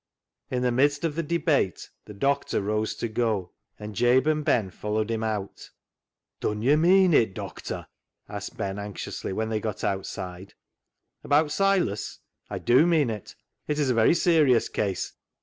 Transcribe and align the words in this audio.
In 0.49 0.63
the 0.63 0.71
midst 0.71 1.03
of 1.03 1.13
the 1.13 1.21
debate 1.21 1.91
the 2.05 2.13
doctor 2.15 2.59
rose 2.59 2.95
to 2.95 3.07
go, 3.07 3.51
and 3.77 3.93
Jabe 3.93 4.25
and 4.31 4.43
Ben 4.43 4.71
followed 4.71 5.11
him 5.11 5.23
out." 5.23 5.69
Dun 6.41 6.63
yo' 6.63 6.75
meean 6.75 7.13
it, 7.13 7.35
doctor?" 7.35 7.85
asked 8.27 8.57
Ben 8.57 8.79
anxiously 8.79 9.31
when 9.31 9.49
they 9.49 9.59
got 9.59 9.83
outside." 9.83 10.55
About 11.23 11.51
Silas? 11.51 12.17
I 12.49 12.57
do 12.57 12.87
mean 12.87 13.11
it. 13.11 13.35
It 13.67 13.77
is 13.77 13.91
a 13.91 13.93
very 13.93 14.15
serious 14.15 14.69
case. 14.69 15.13